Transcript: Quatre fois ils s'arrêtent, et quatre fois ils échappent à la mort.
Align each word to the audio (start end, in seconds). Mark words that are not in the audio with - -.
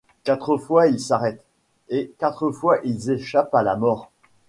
Quatre 0.23 0.57
fois 0.57 0.87
ils 0.87 0.99
s'arrêtent, 0.99 1.43
et 1.89 2.11
quatre 2.17 2.49
fois 2.49 2.79
ils 2.83 3.11
échappent 3.11 3.53
à 3.53 3.61
la 3.61 3.75
mort. 3.75 4.09